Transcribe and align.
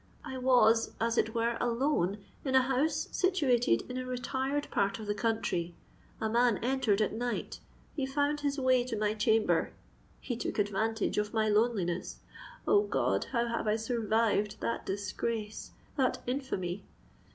I 0.25 0.35
was 0.39 0.93
as 0.99 1.15
it 1.19 1.35
were 1.35 1.57
alone 1.61 2.17
in 2.43 2.55
a 2.55 2.63
house 2.63 3.07
situated 3.11 3.83
in 3.87 3.99
a 3.99 4.03
retired 4.07 4.67
part 4.71 4.97
of 4.97 5.05
the 5.05 5.13
country—a 5.13 6.27
man 6.27 6.57
entered 6.63 7.01
at 7.03 7.13
night—he 7.13 8.07
found 8.07 8.39
his 8.39 8.57
way 8.57 8.83
to 8.85 8.97
my 8.97 9.13
chamber—he 9.13 10.37
took 10.37 10.57
advantage 10.57 11.19
of 11.19 11.35
my 11.35 11.49
loneliness——O 11.49 12.81
God! 12.81 13.25
how 13.25 13.45
have 13.47 13.67
I 13.67 13.75
survived 13.75 14.59
that 14.59 14.87
disgrace—that 14.87 16.23
infamy? 16.25 16.83